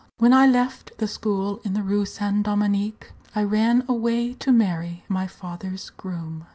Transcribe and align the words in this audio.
When 0.17 0.33
I 0.33 0.47
left 0.47 0.97
the 0.97 1.07
school 1.07 1.59
in 1.63 1.73
the 1.73 1.83
Rue 1.83 2.07
Saint 2.07 2.41
Dominique, 2.41 3.11
I 3.35 3.43
ran 3.43 3.85
away 3.87 4.33
to 4.33 4.51
marry 4.51 5.03
my 5.07 5.27
father's 5.27 5.91
groom!" 5.91 6.47